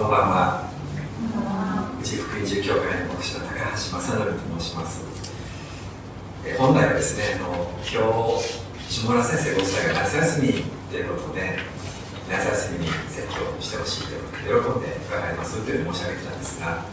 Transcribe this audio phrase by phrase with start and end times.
[0.00, 0.64] こんばんは。
[2.00, 5.04] 宇治福音寺教会の牧師の高橋正則と申します。
[6.42, 8.08] え本来はですね、あの今
[8.40, 11.58] 日下村先生ご夫妻が夏休みということで、
[12.32, 14.16] 夏休みに説教してほしいと
[14.48, 16.84] いうことで、喜んで伺いますというふうに申し上げてたんですが、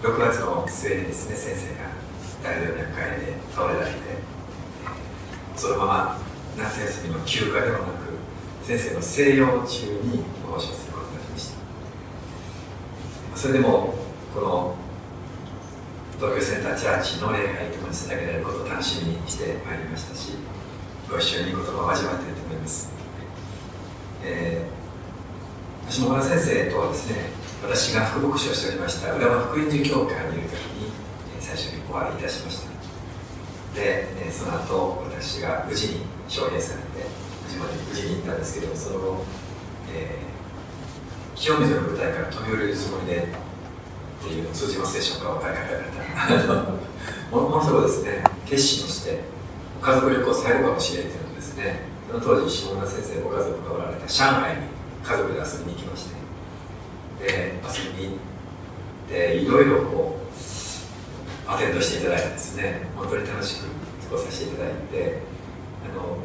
[0.00, 1.92] 6月の末にですね、先生が
[2.40, 4.00] 大動脈解で倒れられて、
[5.56, 6.18] そのまま
[6.56, 8.16] 夏休みの休暇ではなく、
[8.64, 10.87] 先生の静養中にご奉仕す。
[13.38, 13.94] それでも、
[14.34, 14.74] この
[16.16, 20.32] 東京センターチャーチの礼拝ともにつなげられることを楽しみにしてまいりましたし、
[21.08, 22.90] ご一緒に言葉を交わっていると思います。
[24.24, 27.30] えー、下村先生とはですね、
[27.62, 30.90] 私が副牧師をしておりました浦和福音寺教会にいるときに、
[31.38, 33.78] 最初にお会いいたしました。
[33.78, 37.06] で、その後、私が無事に招聘されて、
[37.46, 39.24] 無事まで無事に行ったんですけど、その後、
[39.94, 40.27] えー、
[41.38, 43.22] 清水の舞台から飛び降りるつもりでっ
[44.20, 45.68] ていうの通じますでしょうか、おかりかれ
[46.42, 46.68] た。
[47.30, 49.20] ものすごいですね、決心をして、
[49.80, 54.62] 家族旅行されるかもしれないというのですね、その当時、下村先生ご家族がおられた上海に
[55.04, 56.16] 家族で遊びに行きまして、
[57.24, 58.18] で、遊びに行っ
[59.08, 63.62] て、いろいろこう、アテンドしていただいてですね、本当に楽しく
[64.10, 65.22] 過ごさせていただいて、
[65.86, 66.18] あの、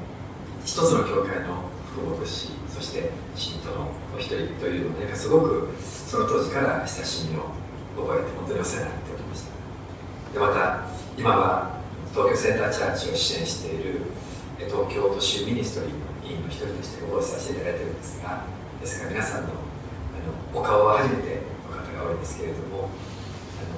[0.65, 7.53] 一つの教会の副牧師、そして信徒のお一人というので、すごくその当時から親しみを
[7.95, 9.53] 覚えて、本当にお世話になっておりました。
[10.33, 11.77] で、また、今は
[12.11, 14.01] 東京センターチャーチを支援している
[14.57, 18.45] 東京都市ミニストリーの委員の一人としてご奉仕させていただいてるんですが、
[18.81, 19.53] ですから皆さんのあ
[20.55, 22.89] のお顔は初めての方が多いんですけれども、
[23.61, 23.77] あの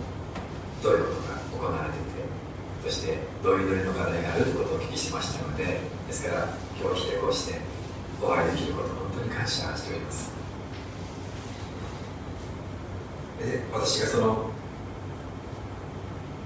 [0.83, 2.23] どういうことが行われていて、
[2.83, 6.47] そしてどういう祈りの課題があるということをお聞きしましたので、ですから
[6.79, 7.59] 今日来てこうして
[8.21, 10.31] お会いできることを本当に感謝しております。
[13.39, 14.49] で私がその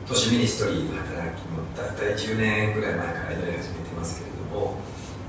[0.07, 4.77] 都市ミニストリーの働きも大体10年ぐらい前から祈り始めてますけれども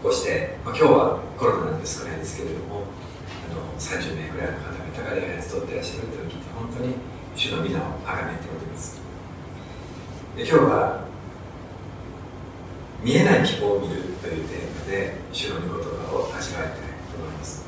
[0.02, 2.84] こうして、まあ、今日はコロナなんで少ないですけれども
[3.44, 6.94] あの30名ぐらいの方々が礼拝に集ってらっしゃるというのを聞いて本当に
[7.36, 9.00] 主の皆を崇めております
[10.36, 11.09] で今日は
[13.02, 16.76] 見えない希望を見るというテーマで主の御言葉を味わいたい
[17.10, 17.64] と思います。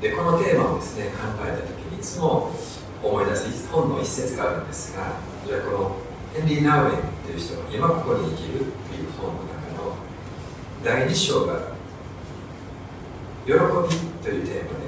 [0.00, 2.52] でこのテーマをですね考えた時にいつも
[3.02, 5.16] 思い出す本の一節があるんですが
[5.46, 5.96] じゃあこの
[6.34, 6.92] ヘンリー・ナウエン
[7.26, 9.96] という人が今ここに生きるという本の中の
[10.84, 11.72] 第2章が
[13.46, 13.58] 喜び
[14.22, 14.86] というテーマで、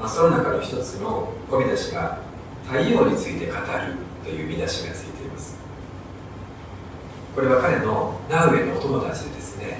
[0.00, 2.20] まあ、その中の一つの込み出しが
[2.64, 3.62] 太陽について語る
[4.24, 5.07] という見出しがついています。
[7.38, 9.78] これは彼のナウエのお友達でですね。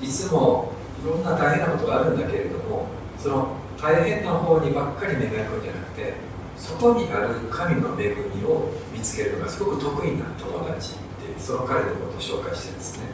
[0.00, 0.72] いつも
[1.04, 2.88] いろんな大変なことがあるんだけれども
[3.18, 6.14] その大変な方にばっかり目が行くんじゃなくて
[6.56, 13.04] そこにある神の恵みを見つけるのがすごく得意な友達ってその彼のことを紹介してですね。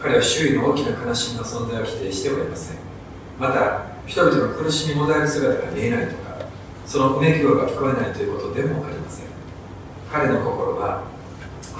[0.00, 2.76] 彼は周囲の大きな悲しみの存在を否定してはいません。
[3.40, 6.46] また人々の苦しみもだえる姿が見えないとか
[6.86, 9.26] そのうめき声が聞こえないということでもありません。
[10.12, 11.10] 彼の心は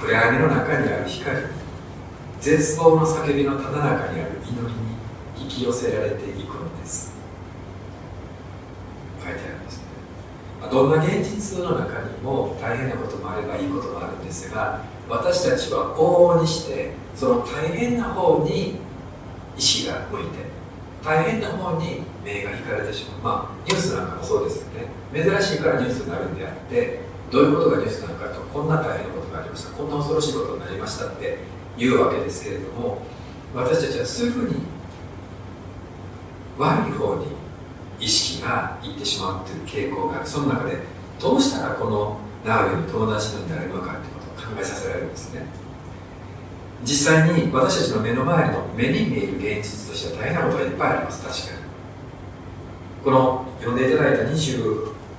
[0.01, 1.37] 暗闇の中にある光。
[2.39, 7.13] 絶望の叫びのただ中にある祈りに引き寄せられていくのです。
[9.23, 9.81] 書いてあるんです
[10.69, 18.75] どんな現実の中にも大変なこともあればいいこともあるんですが私たちは往々にしてその大変な方に
[19.57, 20.29] 意志が向いて
[21.03, 23.21] 大変な方に目が引かれてしまう。
[23.21, 24.87] まあニュースなんかもそうですよね。
[25.13, 26.99] 珍しいからニュースになるんであって
[27.33, 29.71] どういうことがニュースなのかとこんな大変なことがありました。
[29.71, 31.39] こんな恐ろしいことになりましたって
[31.75, 33.01] 言うわけですけれども
[33.55, 34.61] 私たちはすぐに
[36.59, 37.25] 悪い方に
[37.99, 40.27] 意識がいってしまうという傾向がある。
[40.27, 40.77] その中で
[41.19, 45.47] どうしたらこのナウエの友達になれるのかということを考えさせられるんですね。
[46.83, 51.23] 実際に私たちの目の前の目に見える現実としては大変なことがいっぱいあります。
[51.23, 51.73] 確かに。
[53.03, 54.23] この読んでいただいた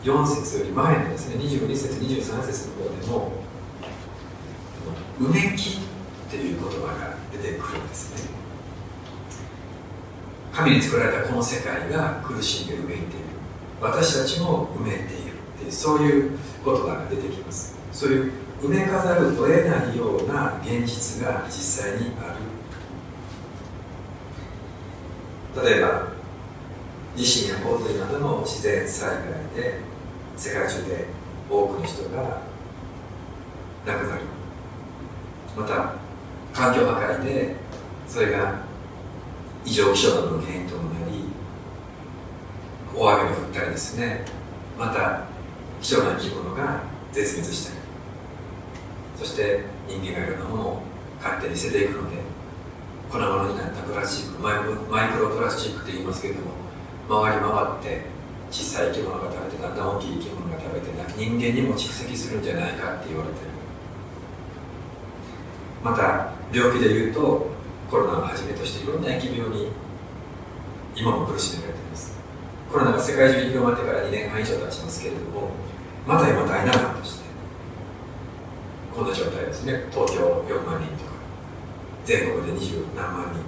[0.04, 3.32] 4節より前のですね22節23節の方でも
[5.18, 5.78] 「うめき」
[6.28, 8.34] っていう言葉が出てくるんですね。
[10.52, 13.24] 神に作られたこの世界が苦しんで埋めいている。
[13.80, 16.30] 私たちも埋めいているっていうそういう
[16.64, 17.74] 言葉が出てきます。
[17.90, 22.36] そういう埋め飾ると得ないような現実が実際にあ
[25.54, 25.64] る。
[25.64, 26.08] 例えば
[27.16, 29.18] 地震や洪水などの自然災害
[29.56, 29.93] で
[30.36, 31.06] 世界中で
[31.50, 32.42] 多くの人が
[33.86, 34.22] 亡くなる
[35.56, 35.94] また
[36.52, 37.56] 環境破壊で
[38.06, 38.62] それが
[39.64, 41.24] 異常気象などの原因ともなり
[42.94, 44.24] 大雨が降ったりですね。
[44.78, 45.24] また
[45.80, 46.82] 貴重な生き物が
[47.12, 47.78] 絶滅したり。
[49.16, 50.82] そして人間がいろんなものを
[51.22, 52.16] 勝手に捨てていくので
[53.10, 57.50] 粉々になったプラスチックマイクロプラスチックって言いますけれども回り回
[57.96, 58.06] って
[58.50, 59.30] 小さい生き物が
[59.64, 63.50] べてだんだん大き生き物が食べて人間にも蓄積するんじゃないかって言われてる。
[65.82, 67.46] また病気でいうと
[67.90, 69.68] コロナをはじめとしていろんな疫病に
[70.96, 72.14] 今も苦しめられています。
[72.70, 75.50] コロナが世界中に広まってから2年半以上経ちますけれども
[76.06, 77.24] また今第7波として
[78.94, 79.86] こんな状態ですね。
[79.90, 81.12] 東京4万人とか
[82.04, 83.44] 全国で二十何万人。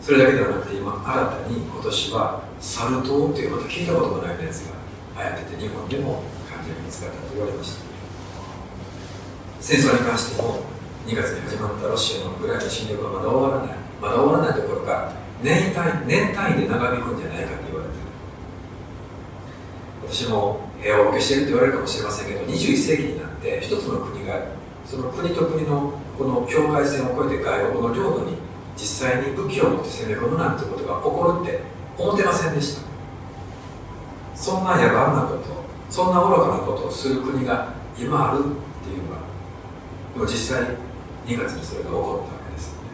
[0.00, 4.74] それだけではなくて今新たに今年はサル痘というまた聞いたこともないやつが
[5.16, 7.84] 流行ってて日本でも患者が見つかったと言われました。
[9.60, 10.64] 戦争に関しても
[11.06, 13.76] 2月に始まったロシアのウクライナ侵略はまだ終わらない。
[14.00, 15.12] まだ終わらないどころか
[15.42, 18.04] 年単位年単位で長引くんじゃないかと言われてる。
[20.08, 24.36] 私も平和を消していると言われるかもしれませんけど21世紀になって一つの国が
[24.84, 28.36] その国と国のこの境界線を越えて外国の領土に
[28.76, 31.60] 実際に武器を持って攻め込むなんてことが起こるって
[31.98, 32.82] 思ってませんでした。
[34.34, 35.64] そんな野蛮なこと。
[35.90, 38.42] そんな愚かなことをする国が今あるっ
[38.82, 39.18] ていうのは
[40.12, 40.76] でも実際
[41.24, 42.88] 2月にそれが起こったわけですよね。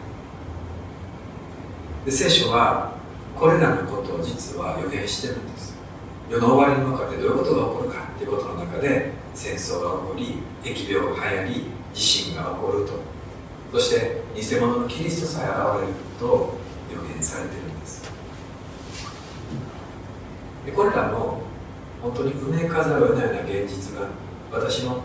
[2.05, 2.93] で聖書は
[3.35, 5.75] これらのことを実は予言してるんです。
[6.29, 11.65] 世の終わりに向かってどういうことが起こるかっていうことの中で戦争が起こり疫病が流行り
[11.95, 12.93] 地震が起こると。
[13.71, 16.53] そして偽物のキリストさえ現れると
[16.93, 18.10] 予言されてるんです。
[20.65, 21.41] でこれらの
[22.01, 24.07] 本当にうめかざるを得ないような現実が
[24.51, 25.03] 私の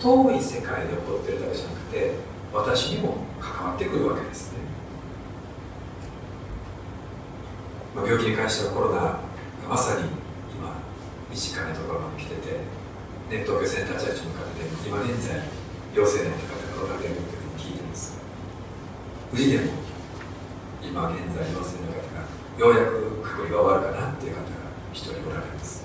[0.00, 2.12] 遠い世界で起こってるだけじゃなくて
[2.52, 4.58] 私にも関わってくるわけですね、
[7.94, 9.20] まあ、病気に関してはコロナが
[9.68, 10.08] まさに
[10.54, 10.72] 今
[11.30, 12.52] 身近なところまで来てて、
[13.30, 15.42] ね、東京センターチャーチの方で今現在
[15.94, 18.16] 陽性の方がおられるというふうに聞いてます。
[19.32, 19.72] 無事でも
[20.82, 22.24] 今現在陽性の方が
[22.56, 24.57] ようやく隔離が終わるかなっていう方
[25.06, 25.84] が一人おられます。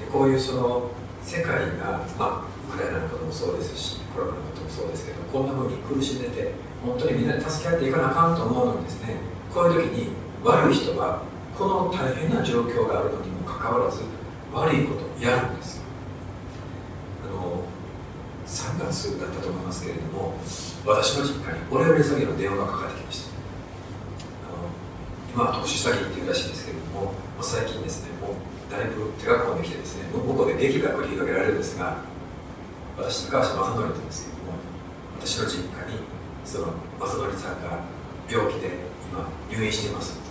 [0.00, 0.90] でこういうその
[1.22, 6.52] 世界が、まあ、ウクライナのこともそうですしコロナのこともそうですけどこんなふうに苦しんでて
[6.84, 9.16] 本当にみんなで助け合っていかなあかんと思うのにですね。
[9.52, 10.12] こういう時に
[10.42, 11.22] 悪い人は
[11.56, 14.02] この大変な状況があるのにもかかわらず
[14.52, 15.82] 悪いことをやるんです。
[17.22, 17.62] あの
[18.46, 20.34] 3月だったと思いますけれども
[20.84, 23.31] 私の実家にオレオレ詐欺の電話がかかってきました。
[25.32, 32.04] 今は特殊詐欺っていうらしいんですけれども最近ですねもうだいぶ手が込んできてですね向こうで劇が繰り広げられるんですが
[32.98, 34.58] 私高橋正則というんですけども
[35.16, 36.04] 私の実家に
[36.44, 37.80] その正則さんが
[38.28, 38.76] 病気で
[39.10, 40.28] 今入院していますって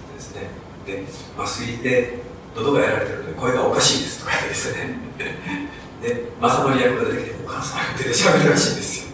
[0.86, 2.20] 言ってですねで麻酔で
[2.56, 5.00] 喉がやられてるので声がおかしいですとか言ってですね。
[6.02, 9.11] で正則役が出てきてお母さんってしゃべるらしいんですよ。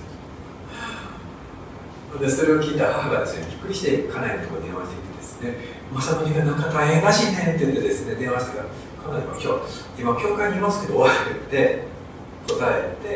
[2.19, 5.55] でそれを聞いた母がですねびっくりして家内のところに電話してきてですね
[5.93, 8.69] 正則がなんか大変らしいねって言ってですね電話してから
[9.13, 11.83] 家内が今日今教会にいますけどって言って
[12.47, 13.07] 答えて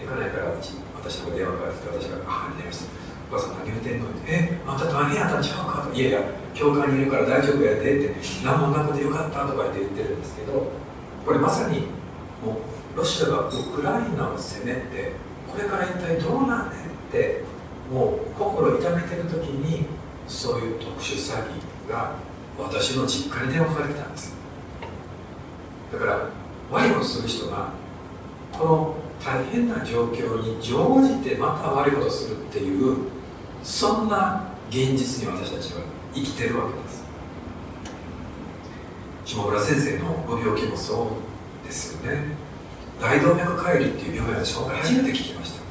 [0.00, 2.98] で家内からうち私の電話かかって私が母に電話して
[3.30, 5.86] お母さん何言うてんのえあんた大変やったんちゃうか？
[5.86, 6.20] といやいや
[6.54, 9.44] 教会にいるから大丈夫やでって何もなくてよかった？
[9.44, 10.72] とか言って言ってるんですけど
[11.26, 11.92] これまさに
[12.42, 12.56] も
[12.94, 15.12] うロシアがウクライナを攻めて
[15.46, 16.76] これから一体どうなんね
[17.08, 17.44] って
[17.92, 19.86] もう心痛めてる時に
[20.26, 21.44] そういう特殊詐
[21.86, 22.16] 欺が
[22.58, 24.34] 私の実家に電話かかってたんです。
[25.92, 26.26] だから
[26.70, 27.72] 悪いことする人が
[28.52, 32.96] この大変な状況に乗じてまた悪いことするっていう
[33.62, 35.80] そんな現実に私たちは
[36.14, 37.04] 生きてるわけです。
[39.24, 41.10] 下村先生のご病気もそ
[41.64, 42.36] うですよね。
[43.00, 45.62] 大動脈解離っていう病院は初めて聞きました。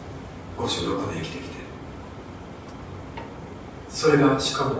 [0.57, 1.46] 56年生きてきて
[3.97, 4.75] それがしかも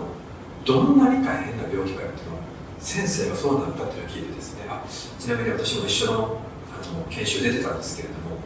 [0.64, 2.42] どんなに大変な病気かっていうのは
[2.78, 4.84] 先生がそうなったっていうのを聞いてですねあ
[5.18, 6.38] ちなみに私も一緒の
[6.70, 8.38] あの研修出てたんですけれども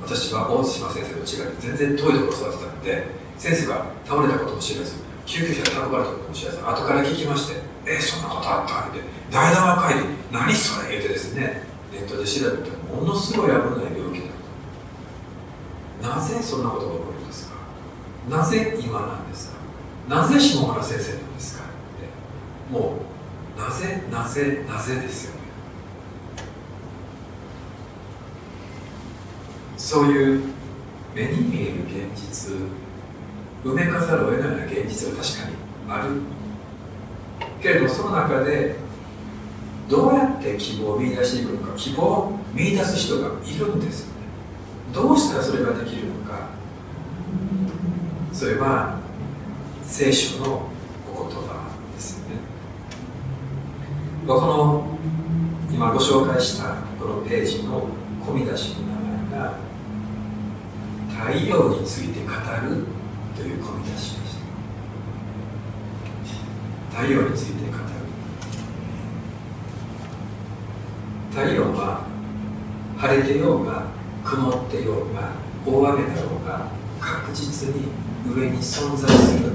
[0.00, 4.94] 私は大津島先生と違って全然遠いところ育てたので先生が倒れたことも知らず
[5.26, 9.00] 救急車で運ばれたことも知らず後から聞きまして「え、そんなことあった?」って
[9.30, 13.60] 「大動脈解離何それ?」言ってですねネットで調べたらものすごい危ない
[13.92, 17.54] 病気だとなぜそんなことが起こるんですか？
[18.30, 19.57] なぜ今なんですか？
[20.08, 21.66] なぜ下原先生なんですかっ
[22.00, 22.94] ても
[23.56, 25.38] うなぜなぜなぜですよね。
[29.76, 30.42] そういう
[31.14, 32.54] 目に見える現実
[33.64, 35.54] 埋めかざるを得ないような現実は確かに
[35.88, 36.20] ある。
[37.60, 38.76] けれどその中で
[39.88, 44.12] どうやって希望を見出していくのか希望を見出す人がいるんですよね。
[44.94, 46.48] どうしたらそれができるのか。
[48.32, 48.97] それは
[49.90, 50.68] 聖書の
[51.12, 52.36] お言葉ですよね。
[54.26, 54.84] この
[55.72, 57.88] 今ご紹介したこのページの
[58.24, 58.94] 込み出しの名
[59.30, 59.58] 前が
[61.08, 62.84] 太陽について語る
[63.34, 64.36] という込み出しでし
[66.90, 66.98] た。
[67.00, 67.82] 太陽について語る。
[71.30, 72.04] 太陽は
[72.98, 73.86] 晴れてようが
[74.22, 75.32] 曇ってようが
[75.66, 76.68] 大雨だろうが
[77.00, 77.88] 確実に
[78.26, 79.52] 上に存在する。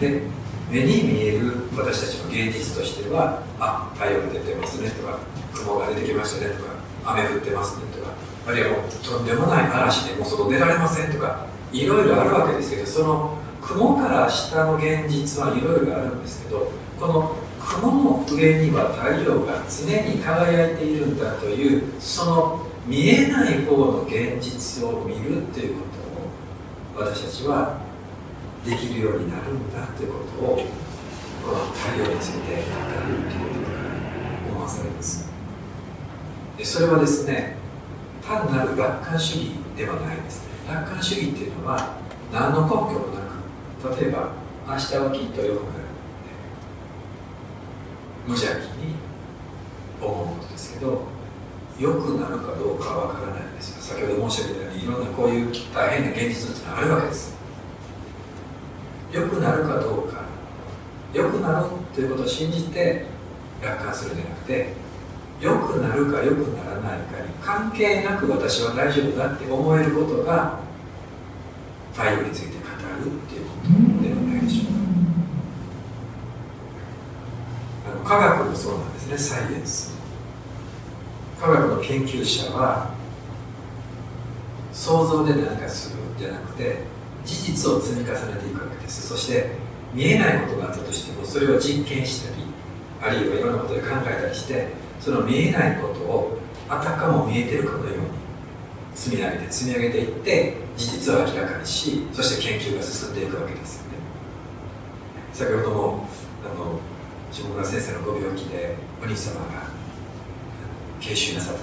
[0.00, 0.22] で
[0.70, 5.18] 目に見える私たちの現実としてはあ太陽が出てますねとか
[5.54, 8.12] 雲が出てきましたねとか雨降ってますねとか
[8.46, 25.97] あるいはもうとんでもない嵐でもう外出られませんとかいろいろあるわけですけどその雲から下の現実はいろいろあるんですけどこの雲の上には太陽が常に輝いているんだというその見えない方の現実を見るということ
[26.98, 27.78] 私たちは
[28.64, 30.56] できるようになるんだということを
[31.46, 35.30] この太陽について語るということから思わされます。
[36.56, 37.54] でそれはですね
[38.26, 40.42] 単なる楽観主義ではないです。
[40.42, 41.98] ね楽観主義っていうのは
[42.32, 43.20] 何の根拠もな
[43.94, 44.32] く例えば
[44.66, 45.88] 明日はきっと良くなる。
[48.26, 48.96] 無邪気に
[50.02, 51.02] 思うことですけど
[51.78, 53.96] 良くなるかどうかは分からないんですよ。
[53.96, 57.36] 先ほど申し上げたようにいろんなこういう大変な現実っていうのはあるわけです。
[59.12, 60.28] 良くなるかどうか。
[61.14, 63.06] 良くなるということを信じて
[63.62, 64.74] 楽観するんじゃなくて
[65.40, 70.58] 良くなるか良くならないかに関係なく私は大丈夫だって思えることが
[71.94, 73.68] 太陽について語るっていうこと
[74.02, 74.68] ではないでしょ
[78.02, 78.08] うか。
[78.08, 79.16] 科学もそうなんですね。
[79.16, 79.97] サイエンス
[81.40, 82.90] 科学の研究者は
[84.72, 86.80] 想像で何かするんじゃなくて
[87.24, 89.08] 事実を積み重ねていくわけです。
[89.08, 89.50] そして
[89.94, 92.42] 見えないことがあったとしてもそれを実験したり
[93.00, 94.68] あるいはいろんなことで考えたりして
[95.00, 98.02] その見えないことをあたかも見えてるかのように
[98.94, 103.98] 積み上げて積み上げていって事実を明らかにしそして研究が進んでいくわけですよね。
[105.32, 106.08] 先ほども
[106.44, 106.80] あの
[107.32, 109.67] 下村先生のご病気でお兄様が
[111.00, 111.60] 研修なさった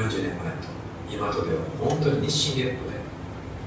[0.00, 0.78] 時40年前と
[1.10, 2.98] 今とでは本当に日進月歩で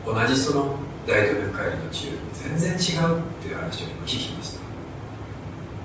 [0.06, 0.76] 同じその
[1.08, 4.62] 大動脈解離の治療全然違うっていう話を聞きました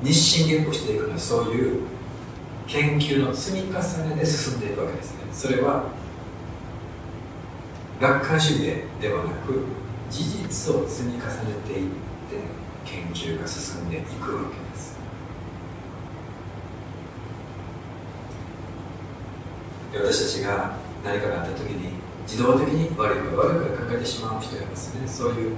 [0.02, 1.82] 日進月歩していくのはそういう
[2.66, 3.78] 研究の積み重
[4.08, 5.84] ねで進んでいくわけですねそれは
[8.00, 9.64] 楽観主義ではなく
[10.10, 11.24] 事実を積み重ね
[11.66, 14.95] ていって研究が進んでいくわけです。
[20.02, 25.06] 私たちが何かがあった時に自動的に悪いか悪いか考えてしまう人がいますね。
[25.06, 25.52] そういう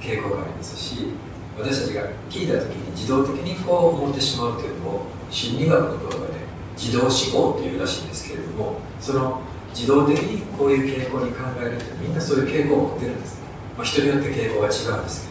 [0.00, 1.12] 傾向がありますし
[1.58, 6.32] 私たちが聞いた時に自動的にこう思ってしまうというのを心理学の言葉で
[6.76, 9.42] 自動思考っていうらしいんですけれどもその
[9.74, 13.46] 自動的にこういう傾向に考えるってみんなそういう傾向を持ってるんですね、
[13.76, 15.28] まあ、人によって傾向が違うんです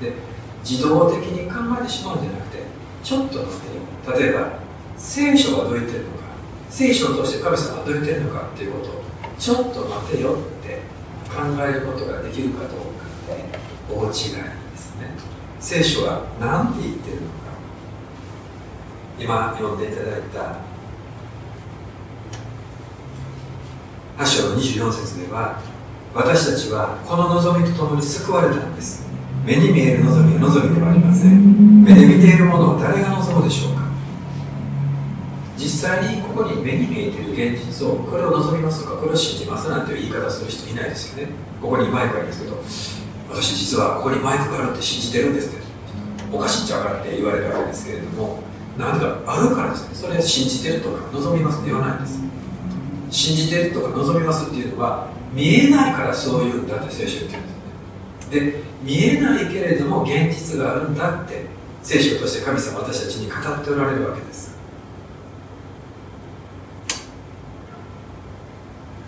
[0.00, 0.18] けれども。
[0.18, 2.62] で自動的に考えてしまうんじゃなくて
[3.02, 3.60] ちょっと待
[4.16, 4.58] て例えば
[4.96, 6.23] 聖書はどう言ってるのか。
[6.70, 9.04] 聖書を通して神様はどう言ってるのかっていうことを
[9.38, 10.80] ちょっと待てよって
[11.28, 14.12] 考えることができるかどうかって大違いで
[14.76, 15.10] すね。
[15.60, 17.34] 聖書は何て言ってるのか。
[19.18, 20.56] 今読んでいただいた
[24.18, 25.60] 8章の24節では
[26.14, 29.04] 私たちはこの望みとともに救われたんです。
[29.44, 31.84] 目に見える望みは望みではありません。
[31.84, 33.82] 目で見ているものを誰が望むでしょうか。
[35.56, 41.32] 実際にここに目に見えている現実をこれを望みますとかこれを信じますなんていう言い方する人いないですよね。
[41.62, 42.56] ここにマイクあるんですけど
[43.30, 45.64] 私実はここにマイクがあるって信じてるんですって。
[46.32, 48.42] おかしいんちゃうかって言われるわけですけれども
[48.76, 49.94] 何かあるからですね。
[49.94, 52.18] それ信じてるとか望みますって言わないんです。
[53.10, 57.48] 信じてるとか望みますっていうのは見えないからそういうんだって聖書言ってるんで
[58.22, 58.40] すね。
[58.40, 61.46] で見えないけれども現実があるんだって
[61.84, 64.53] 聖書として神様私たちに語っておられるわけです。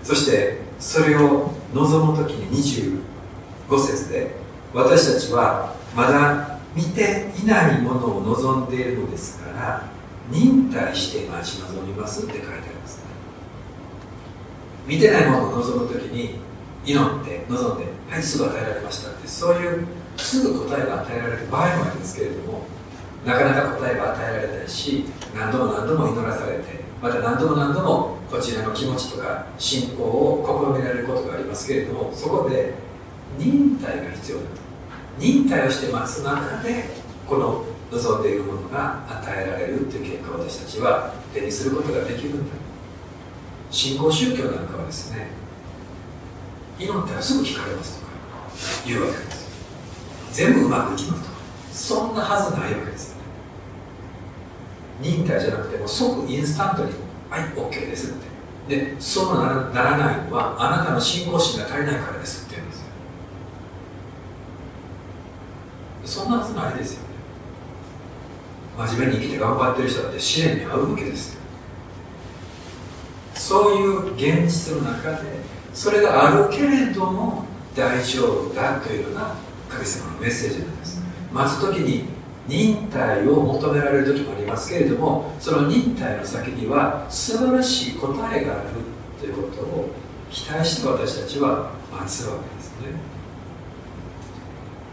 [0.06, 3.02] そしてそれを望む時に
[3.68, 4.36] 25節で
[4.72, 9.90] 私たちはまだ見ていないものを望んでいるのですから
[10.30, 13.02] 忍耐して待ち望みますって書いてありますね。
[14.86, 16.38] 見てないものを望む時に
[16.84, 19.86] 祈って望んではいすぐ与えられましたってそういう
[20.16, 22.62] すぐ答えが与えられる場合もありますけれども
[23.24, 32.74] なかなか答えが与えられないし何度も何度も祈らされてまた何度も何度もこちらの気持ちとか信仰を試みられることがありますけれどもそこで
[33.38, 34.48] 忍耐が必要だと。
[35.18, 36.84] 忍耐をして待つ中で
[37.26, 42.54] この望んでいるものが与えられるという結果を私たちは手にすることができるんだ。
[43.70, 45.28] 信仰宗教なんかはですね
[46.78, 48.12] 祈ったらすぐ聞かれますとか
[48.86, 49.46] 言うわけです。
[50.32, 51.36] 全部うまくいきますとか
[51.72, 53.12] そんなはずないわけです。
[53.12, 53.22] よね
[55.00, 56.92] 忍耐じゃなくても即インスタントに
[57.30, 58.26] 「はい OK です」って。
[58.68, 62.86] でそうならないのはあなたの信仰心が足りないからですって言うんですよ。
[66.04, 67.06] そんなはずないですよね。
[68.76, 71.34] 真面目に生きて頑張ってる人だって試練に遭うわけです。
[71.34, 71.40] よ
[73.34, 75.18] そういう現実の中で
[75.72, 77.44] それがあるけれども
[77.76, 79.36] 大丈夫だというのが
[79.68, 81.00] 神様のメッセージなんです。
[81.32, 82.15] 待つ時に
[82.48, 88.68] 忍耐を求められる時もありますけれどもその忍耐の先には素晴らしい答えがある
[89.18, 89.90] ということを
[90.30, 92.88] 期待して私たちは待つわけですね。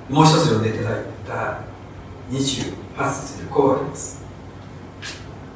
[0.09, 1.59] もう一つ読んでいただいた
[2.29, 4.23] 28節にこうあります。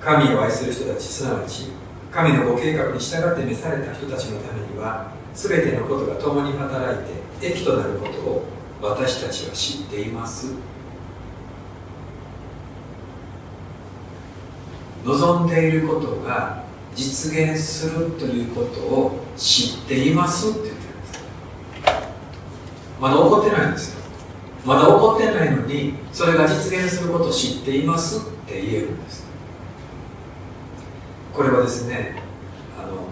[0.01, 1.71] 神を愛する人たちすなわち
[2.11, 7.03] 神のご計画に従って召された人たちのためには全てのことが共に働い
[7.39, 8.45] て益となることを
[8.81, 10.53] 私たちは知っています。
[15.05, 16.63] 望んでいることが
[16.95, 21.23] 実現するということを知っていますって言ってるんです。
[22.99, 23.97] まだ起こってないんですよ。
[24.65, 29.25] まだ起こってないのにそれが実現することを知っていますって言えるんです。
[31.33, 32.21] これはですね
[32.77, 33.07] あの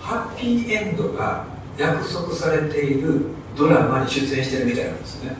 [0.00, 1.46] ハッピーエンドが
[1.78, 3.22] 約束されている
[3.56, 5.36] ドラマに出演してるみたいなんですね。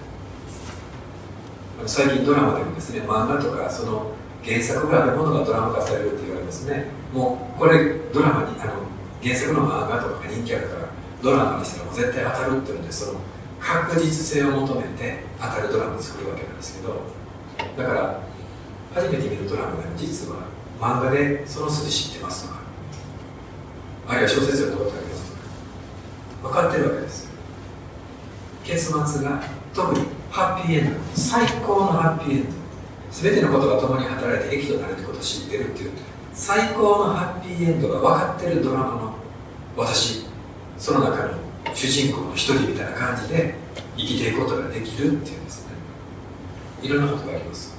[1.85, 4.13] 最近ドラマでもですね漫画とかその
[4.47, 6.87] 原作があるものがドラマ化されるって言われますね。
[7.13, 8.75] もうこれドラマにあの
[9.23, 10.89] 原作の漫画とか人気あるから
[11.21, 13.21] ドラマにしたらも絶対当たるっていうんでその
[13.59, 17.01] 確実性を求めて当たるドラマを作るわけなんですけど
[17.77, 18.21] だから
[18.95, 20.37] 初めて見るドラマでも実は
[20.81, 22.61] 漫画でその筋知ってますとか
[24.09, 25.33] あるいは小説を読んだことあります
[26.43, 27.29] とか分かってるわけです。
[28.63, 29.43] 結末が
[29.75, 32.66] 特にハッピーエンド最高のハッピーエンド。
[33.11, 35.91] 全てのことが共に働いて益となるということを知ってるっていう。
[36.35, 39.15] 最高のハッピーエンドが分かってるドラマの
[39.75, 40.27] 私
[40.77, 41.35] その中の
[41.75, 43.55] 主人公の一人みたいな感じで
[43.97, 45.73] 生きていくことができるっていうんですね。
[46.83, 47.77] いろんなことがあります。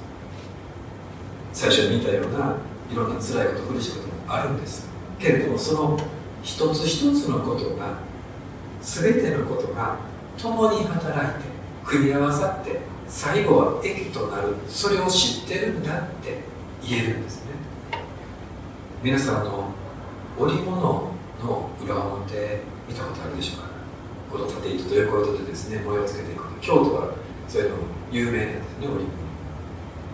[1.52, 2.56] 最初に見たような
[2.90, 4.88] いろんな辛いこと苦しいこともあるんです。
[5.20, 5.98] けれどもその
[6.42, 7.98] 一つ一つのことが
[8.80, 9.96] 全てのことが
[10.36, 11.48] 共に働いて
[11.84, 14.54] 組み合わさって最後は益となる。
[14.68, 16.40] それを知ってるんだって
[16.86, 17.52] 言えるんですね。
[19.02, 19.70] 皆さんの
[20.38, 23.68] 織物の裏表見たことあるでしょうか？
[24.30, 27.14] この縦糸と横糸でですね模様をつけていく京都は
[27.48, 27.76] そういうの
[28.12, 29.06] 有名なんですね織物。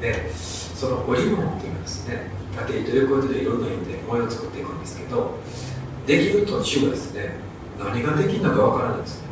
[0.01, 5.35] でその織物っていうのはですね縦糸横糸でいろんな意味で模様を作っていくんですけど
[6.07, 7.37] できる途中はですね
[7.79, 9.29] 何ができるのかわからないんですね。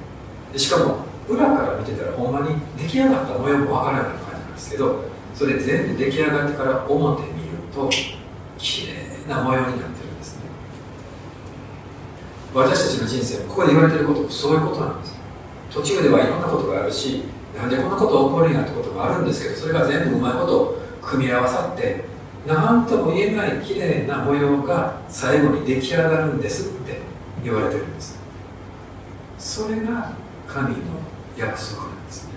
[0.52, 5.04] でしかも裏から見てたらほんまに出来上がった模様もわからない感じなんですけど
[5.34, 7.90] それ全部出来上がってから表見ると
[8.58, 10.42] 綺麗な模様になってるんですね。
[12.54, 15.16] 私たちの人生ここで言われてることもそういうことなんです。
[15.70, 17.22] 途中ではいろんなことがあるし
[17.56, 22.04] なんでこんなこと起こるんやってこともあるんですけどそれが全部うまいこと組み合わさって
[22.46, 26.98] 何とも言えない綺麗な模様が最後に出来上がるんですって
[27.42, 28.20] 言われてるんです。
[29.38, 30.12] それが
[30.46, 30.76] 神の
[31.42, 32.32] 約束なんですね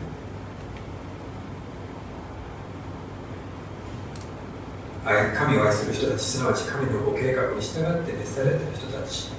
[5.37, 9.31] 神を愛する人たちすなわち神のご計画に従って召された人たち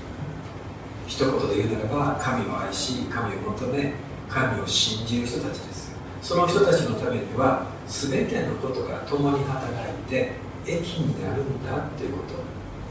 [1.07, 3.95] 一言で言うならば神を愛し神を求め
[4.29, 5.95] 神を信じる人たちです。
[6.21, 10.33] その人たちのためには全てのことが共に働いて
[10.67, 12.35] 益になるんだということ。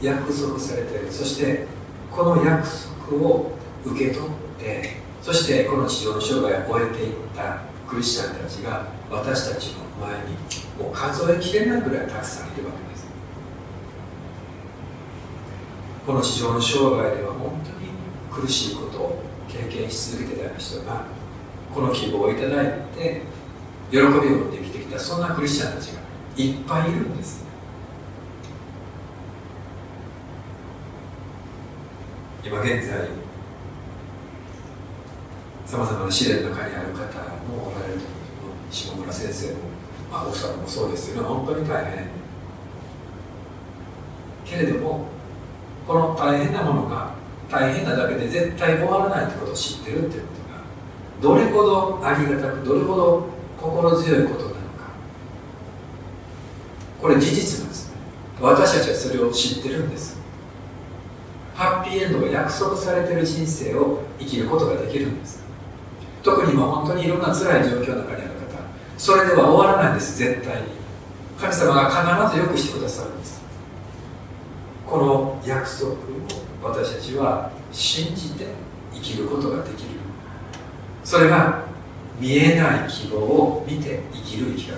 [0.00, 1.12] 約束されている。
[1.12, 1.66] そして
[2.10, 2.66] この約
[3.10, 3.52] 束を
[3.84, 10.36] 受け取ってそしてこの地上の生涯を終えていったクリスチャンたちが私たちの前に
[10.80, 13.06] もう数えきれないぐらいたくさんいるわけです。
[16.06, 17.90] この地上の生涯では本当に
[18.30, 21.06] 苦しいことを経験し続けてた人が
[21.74, 23.22] この希望をいただいて
[23.90, 26.02] 喜びを持って生きてきたそんなクリスチャンたちが
[26.36, 27.44] いっぱいいるんです。
[32.44, 33.25] 今現在
[35.66, 37.02] さまざまな試練の中にある方
[37.48, 38.06] もおられると
[38.40, 39.76] 思う下村先生も
[40.10, 42.08] まあ、奥さんもそうですよね本当に大変
[44.44, 45.08] けれども
[45.86, 47.14] この大変なものが
[47.50, 50.28] 大変なだけで絶対終わらないってことを知ってるっていうこ
[51.22, 53.26] とがどれほどありがたくどれほど
[53.60, 54.60] 心強いことなのか
[57.00, 57.96] これ事実なんですね
[58.40, 60.18] 私たちはそれを知ってるんです
[61.54, 65.45] ハッピーエンドが約束されてる人生を生きることができるんです
[66.26, 68.58] 特に今本当にいろんな辛い状況の中にある方
[68.98, 70.68] それでは終わらないんです絶対に。
[71.38, 73.42] 神様が必ずよくしてくださるんです。
[74.86, 75.96] この約束を
[76.62, 78.46] 私たちは信じて
[78.92, 79.90] 生きることができる。
[81.04, 81.64] それが
[82.18, 84.76] 見えない希望を見て生きる生き方。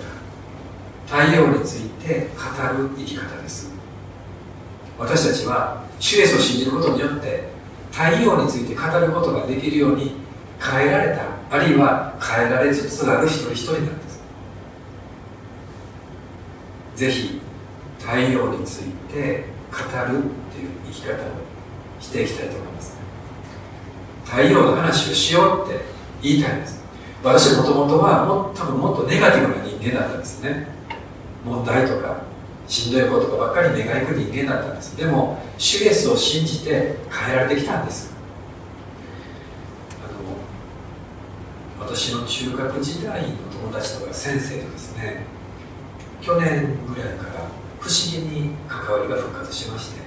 [1.07, 3.71] 太陽について語る生き方です。
[4.99, 7.49] 私たちは主イエスを信じることによって
[7.93, 10.17] 太陽について語ることができるように
[10.61, 11.28] 変えられた。
[11.51, 14.21] あるいは変えられつつある一人一人なんです。
[16.97, 17.41] ぜひ
[17.99, 19.79] 太陽について語
[20.13, 21.17] るっていう生き方を
[22.01, 22.99] していきたいと思います。
[24.25, 25.81] 太陽の話をしようって
[26.23, 26.83] 言いたいんです。
[27.23, 30.69] 私もともとはも多分もっとネガティブな人間だったんですね。
[31.45, 32.23] 問題とか
[32.67, 34.97] しんどいことばっかり願いく人間だったんです。
[34.97, 38.15] でも主イエスを信じて変えられてきたんです
[40.01, 40.19] あの
[41.81, 45.25] 私の中学時代の友達とか先生とですね
[46.21, 47.49] 去年ぐらいから
[47.81, 50.01] 不思議に関わりが復活しまして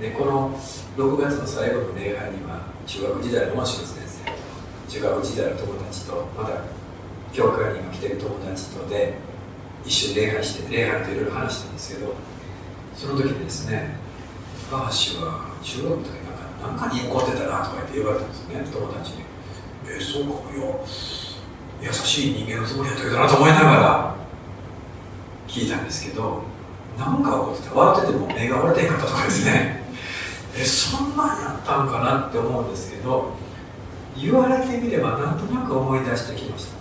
[0.00, 0.58] でこの
[0.96, 4.38] 6月の最後の礼拝には中学時代の真島先生と
[4.88, 6.62] 中学時代の友達とまだ
[7.32, 9.14] 教会に来てる友達とで
[9.84, 12.14] 一緒に礼拝して礼拝といろいろ話したんですけど
[12.94, 13.96] その時にですね
[14.70, 16.08] 高橋は中学の時
[16.62, 19.24] なんかなんかに怒ってたなとか言って言われたんですね友達に
[19.88, 20.84] 「えー、そうかよ
[21.80, 24.14] 優しい人間のつもりやったけどな」と思いながら
[25.46, 26.42] 聞いたんですけど
[26.98, 29.84] 何か起こってて笑ってても目が割れてんかったとかですね。
[30.56, 33.32] えそんなんやったんかなって思うんですけど
[34.16, 36.78] 言われてみればなんとなく思い出してきました。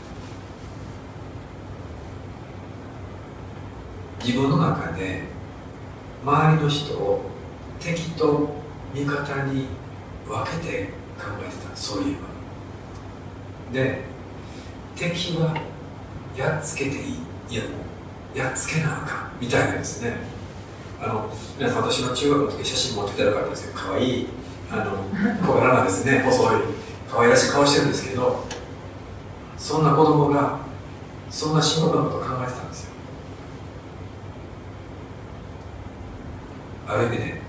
[4.25, 5.23] 自分の中で
[6.25, 7.21] 周りの人を
[7.79, 8.49] 敵と
[8.93, 9.67] 味方に
[10.27, 10.85] 分けて
[11.17, 11.75] 考えてた。
[11.75, 12.36] そういえば。
[13.71, 14.01] で
[14.95, 15.55] 敵は
[16.35, 17.63] やっつけていいいや
[18.35, 20.37] やっつけなあかんみたいなですね。
[21.01, 24.27] あの皆さん私の中学の時写真持ってきたらかるんですけど可愛い
[24.71, 25.03] あの
[25.45, 26.61] 小柄なですね細い
[27.09, 28.45] 可愛らしい顔してるんですけど
[29.57, 30.59] そんな子供が
[31.29, 32.91] そんな深刻なことを考えてたんですよ。
[36.87, 37.41] ある意味で、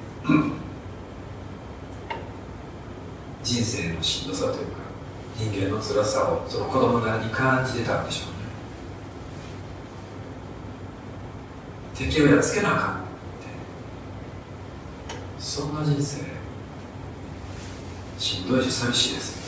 [3.44, 4.87] 人生のしんどさというか
[5.38, 8.32] 人間の辛さをその子供なりに感じてたんでしょう。
[8.32, 8.38] ね
[11.94, 13.08] 敵をやっつけなあかんって。
[15.38, 16.24] そんな人生
[18.18, 19.38] しんどいし寂しいです。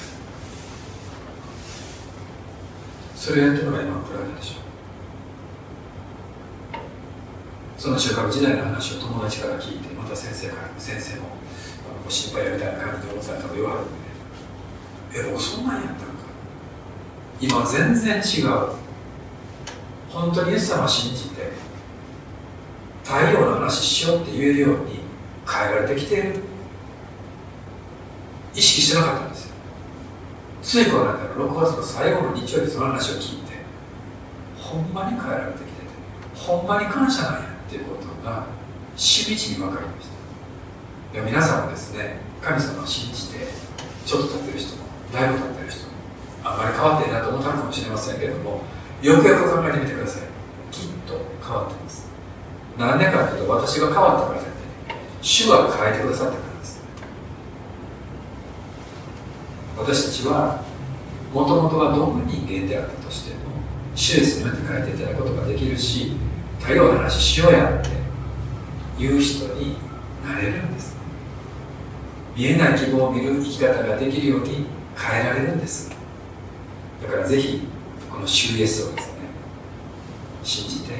[3.17, 4.61] それをやってるのが今のプライドでしょう。
[7.77, 11.31] その中学時代の話を友達から聞いてまた先生から先生も
[12.05, 14.00] ご心配やみたいな感じで思されたと言われる。
[15.13, 16.05] えそんなんやったんか。
[17.41, 18.81] 今全然違う。
[20.11, 21.53] 本当にイエス様を信じて
[23.05, 25.01] 太陽の話しようって言えるように
[25.49, 26.41] 変えられてきている。
[28.55, 29.55] 意識してなかったんですよ。
[30.63, 33.53] ついこの間の6月の最後の日曜日その話を聞いて
[34.59, 35.77] ほんまに変えられてきてて
[36.35, 38.47] ほんまに感謝なんやっていうことが
[38.97, 41.23] しみじみ分かりました。
[41.25, 43.47] 皆さんもですね神様を信じて
[44.05, 45.93] ちょっと経ってる人もだいぶ経ってる人も
[46.45, 48.63] あんまり変わっていないと思ったのかもしれませんけれども
[49.03, 50.23] よくよく考えてみてください。
[50.71, 52.09] きっと変わってます。
[52.79, 54.67] なんでかというと私が変わったからじゃなくて
[55.23, 56.81] 主が変えてくださったからです。
[59.77, 60.65] 私たちは
[61.33, 63.41] もともとはどんな人間であったとしても
[63.95, 66.13] 主イエスによって変えていただくことができるし
[66.59, 67.91] 太陽の話しようやって
[68.99, 69.77] 言う人に
[70.25, 70.97] なれるんです。
[72.37, 75.91] 見えない希望を見る生き方ができるように変えられるんです。
[77.03, 77.63] だからぜひ
[78.11, 79.21] この主イエスをですね
[80.43, 80.95] 信じて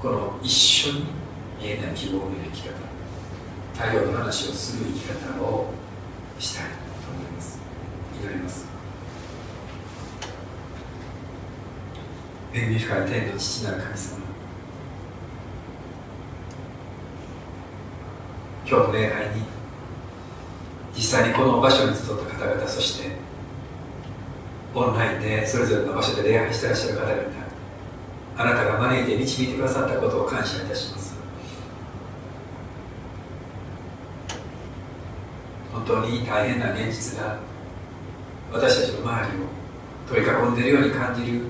[0.00, 1.04] この一緒に
[1.60, 2.74] 見えない希望を見る生き方
[3.74, 5.70] 太陽の話をする生き方を
[6.38, 6.70] したいと
[7.10, 7.60] 思います。
[8.20, 8.66] 祈ります。
[12.54, 14.18] 恵み深い天の父なる神様
[18.66, 19.57] 今日の礼拝に
[20.98, 23.12] 実際にこの場所に集った方々そして
[24.74, 27.22] オンラインでそれぞれの場所で礼拝してらっしゃる方々
[28.36, 31.16] あなたが招いて導いてくださったことを感謝いたします。
[35.72, 37.38] 本当に大変な現実が
[38.52, 39.46] 私たちの周りを
[40.08, 41.42] 取り囲んでいるように感じる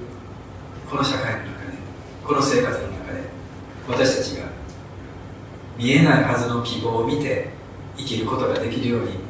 [0.90, 1.78] この社会の中で
[2.22, 3.20] この生活の中で
[3.88, 4.48] 私たちが
[5.78, 7.48] 見えないはずの希望を見て
[7.96, 9.27] 生きることができるように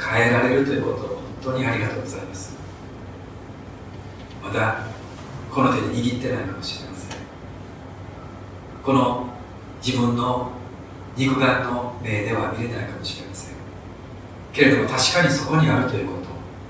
[0.00, 1.08] 変えられるということを
[1.42, 2.56] 本当にありがとうございます。
[4.42, 4.86] まだ
[5.52, 7.18] この手で握ってないかもしれません。
[8.82, 9.28] この
[9.84, 10.52] 自分の
[11.16, 13.54] 肉眼の目では見れないかもしれません。
[14.52, 16.20] けれども確かにそこにあるということ。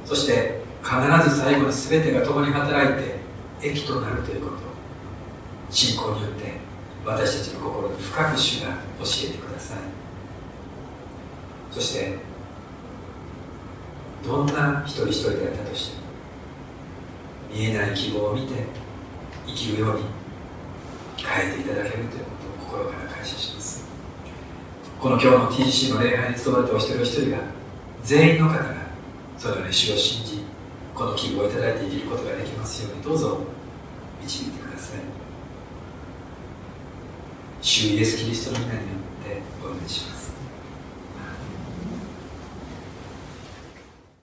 [0.04, 3.20] そして必ず最後に全てが共に働いて
[3.62, 4.56] 益となるということ。
[5.70, 6.58] 信仰によって
[7.04, 9.78] 私たちの心に深く主が教えてください。
[11.70, 12.29] そして
[14.26, 16.02] どんな一人一人であったとしても
[17.52, 18.54] 見えない希望を見て
[19.46, 20.04] 生きるように
[21.16, 22.30] 変えていただけるというこ
[22.68, 23.84] とを心から感謝します。
[25.00, 27.38] この今日の TGC の礼拝に務まれたお一人お一人が
[28.02, 28.74] 全員の方が
[29.38, 30.44] それぞれ主を信じ
[30.94, 33.40] この希望をいただいて生きることができますようにどうぞ
[34.22, 35.00] 導いてください。
[37.62, 38.84] 主イエス・キリストの皆によ
[39.22, 40.29] ってお願いします。